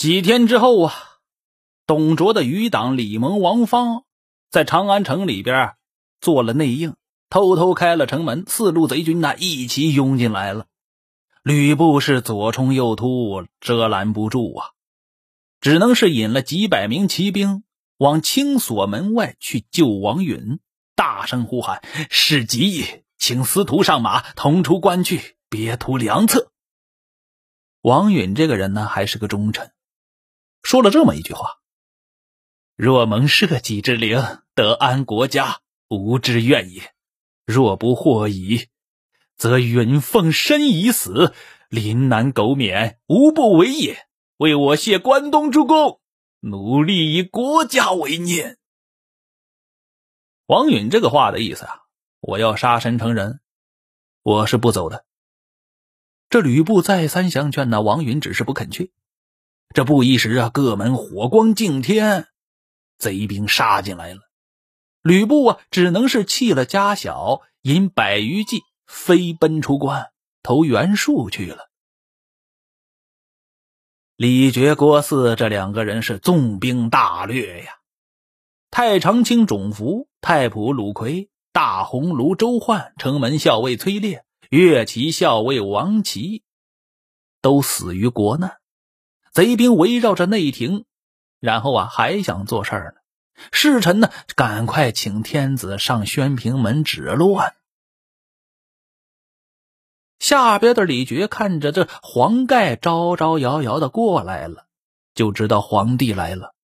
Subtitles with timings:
[0.00, 0.94] 几天之后啊，
[1.84, 4.04] 董卓的余党李蒙、王方
[4.50, 5.74] 在长安城里边
[6.22, 6.96] 做了内应，
[7.28, 10.64] 偷偷开了城门，四路贼军呢一起拥进来了。
[11.42, 14.68] 吕布是左冲右突，遮拦不住啊，
[15.60, 17.62] 只能是引了几百名骑兵
[17.98, 20.60] 往青锁门外去救王允，
[20.96, 26.50] 大声呼喊：“是急，请司徒上马，同出关去，别图良策。”
[27.82, 29.72] 王允这个人呢，还是个忠臣。
[30.70, 31.58] 说了这么一句话
[32.78, 34.22] ：“若蒙社稷之灵，
[34.54, 36.92] 得安国家，吾之愿也；
[37.44, 38.68] 若不获矣，
[39.36, 41.34] 则允奉身以死，
[41.68, 44.06] 临难苟免，无不为也。
[44.36, 46.00] 为我谢关东诸公，
[46.38, 48.56] 努力以国家为念。”
[50.46, 51.80] 王允这个话的意思啊，
[52.20, 53.40] 我要杀身成仁，
[54.22, 55.04] 我是不走的。
[56.28, 58.92] 这吕布再三相劝呢，王允只是不肯去。
[59.72, 62.26] 这不一时啊，各门火光敬天，
[62.98, 64.20] 贼兵杀进来了。
[65.00, 70.10] 吕布啊，只能是弃了家小，引百余骑飞奔出关，
[70.42, 71.70] 投袁术去了。
[74.16, 77.78] 李傕、郭汜这两个人是纵兵大掠呀。
[78.70, 86.42] 太常卿种福、太仆鲁奎、大鸿胪周焕、城门校尉崔烈、乐骑校尉王琦，
[87.40, 88.59] 都死于国难。
[89.32, 90.84] 贼兵围绕着内廷，
[91.38, 93.00] 然后啊，还想做事儿呢。
[93.52, 97.54] 侍臣呢，赶快请天子上宣平门止乱。
[100.18, 104.66] 下边的李傕看着这黄盖招招摇摇的过来了，
[105.14, 106.54] 就知道皇帝来了，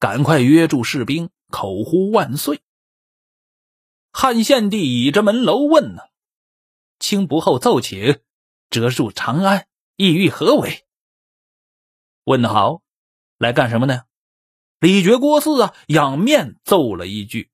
[0.00, 2.60] 赶快约住士兵，口呼万岁。
[4.10, 6.02] 汉献帝倚着门楼问呢
[6.98, 8.20] ：“卿不后奏请，
[8.70, 10.85] 折入长安，意欲何为？”
[12.26, 12.82] 问得好，
[13.38, 14.02] 来干什么呢？
[14.80, 17.52] 李傕、郭汜啊，仰面奏了一句：“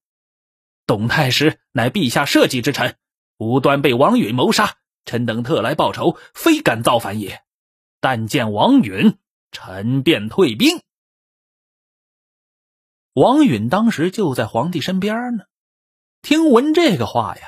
[0.87, 2.97] 董太师乃陛下社稷之臣，
[3.37, 7.44] 无端被王允谋杀，臣等特来报仇，非敢造反也。
[8.00, 9.19] 但见王允，
[9.50, 10.81] 臣便退兵。”
[13.12, 15.44] 王允当时就在皇帝身边呢，
[16.22, 17.43] 听闻这个话呀，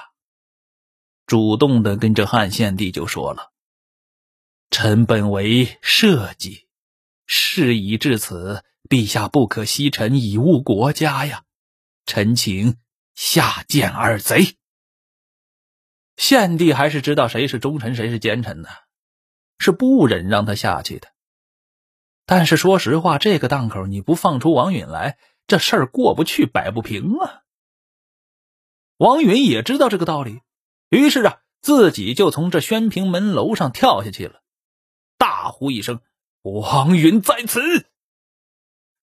[1.24, 3.50] 主动的跟着汉献帝就说了
[4.68, 6.68] ：“臣本为社稷。”
[7.26, 11.44] 事已至此，陛下不可惜臣以误国家呀！
[12.06, 12.76] 臣请
[13.14, 14.56] 下见二贼。
[16.16, 18.68] 献帝还是知道谁是忠臣，谁是奸臣呢，
[19.58, 21.08] 是不忍让他下去的。
[22.26, 27.42] 但是说实话，这个档口你不放出王允来，这事儿过不去，摆不平啊。
[28.96, 30.40] 王允也知道这个道理，
[30.88, 34.42] 于是啊，自己就从这宣平门楼上跳下去了，
[35.18, 36.00] 大呼一声。
[36.44, 37.86] 王允在此。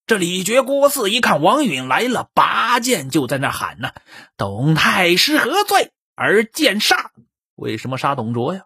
[0.06, 3.94] 这李傕、郭汜一看王允来了，拔剑就在那喊呢
[4.38, 7.12] ：“董太师何罪而剑杀？
[7.56, 8.66] 为什么杀董卓呀？”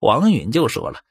[0.00, 1.02] 王允就说了：“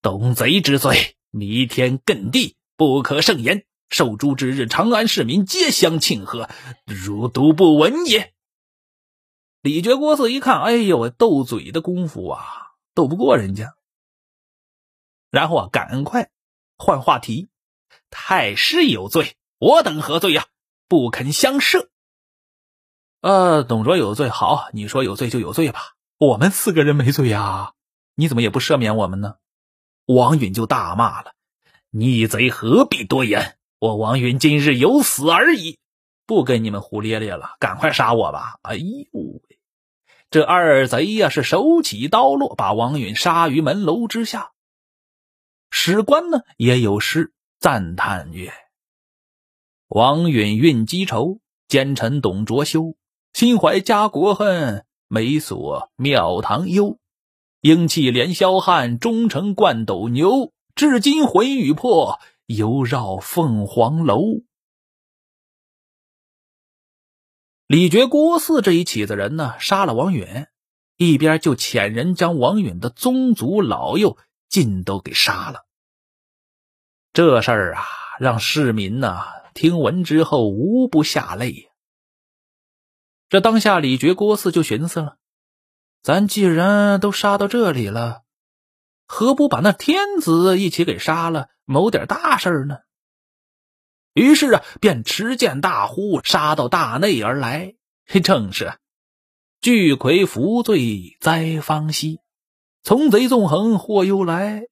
[0.00, 3.64] 董贼之罪，弥天艮地，不可胜言。
[3.90, 6.48] 受诛之日，长安市民皆相庆贺，
[6.86, 8.32] 如独不闻也。”
[9.60, 12.40] 李傕、郭汜一看，哎呦，斗嘴的功夫啊，
[12.94, 13.74] 斗不过人家。
[15.30, 16.30] 然后啊，赶快
[16.76, 17.48] 换话题。
[18.10, 20.46] 太师有罪，我等何罪呀？
[20.88, 21.88] 不肯相赦。
[23.20, 25.94] 呃，董卓有罪，好，你说有罪就有罪吧。
[26.18, 27.74] 我们四个人没罪呀，
[28.14, 29.36] 你怎么也不赦免我们呢？
[30.06, 31.34] 王允就大骂了
[31.90, 33.56] ：“逆贼何必多言？
[33.78, 35.78] 我王允今日有死而已，
[36.26, 39.58] 不跟你们胡咧咧了，赶快杀我吧！”哎呦喂，
[40.30, 44.50] 这二贼呀是手起刀落，把王允杀于门楼之下。
[45.70, 48.52] 史官呢也有诗赞叹曰
[49.88, 52.96] ：“王允运机仇，奸臣董卓修。
[53.32, 56.98] 心怀家国恨，眉锁庙堂忧。
[57.60, 60.52] 英气连霄汉，忠诚冠斗牛。
[60.74, 64.20] 至今魂与魄，犹绕凤凰楼。”
[67.68, 70.46] 李傕、郭汜这一起子人呢，杀了王允，
[70.96, 74.18] 一边就遣人将王允的宗族老幼。
[74.48, 75.64] 尽都给杀了。
[77.12, 77.82] 这事儿啊，
[78.20, 81.68] 让市民呐听闻之后无不下泪。
[83.28, 85.16] 这当下李傕、郭汜就寻思了：
[86.02, 88.22] 咱既然都杀到这里了，
[89.06, 92.78] 何不把那天子一起给杀了，谋点大事呢？
[94.12, 97.74] 于是啊，便持剑大呼，杀到大内而来。
[98.24, 98.78] 正是
[99.60, 102.18] 巨魁伏罪灾方息。
[102.82, 104.62] 从贼纵横祸忧来，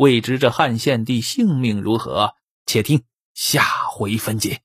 [0.00, 2.32] 未知这汉献帝性命如何？
[2.64, 3.02] 且听
[3.34, 4.62] 下回分解。